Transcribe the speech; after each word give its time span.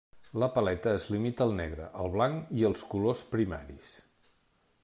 La 0.43 0.47
paleta 0.53 0.93
es 0.99 1.05
limita 1.15 1.45
al 1.45 1.53
negre, 1.59 1.89
el 2.05 2.11
blanc 2.17 2.51
i 2.63 2.67
als 2.71 2.85
colors 2.95 3.25
primaris. 3.37 3.93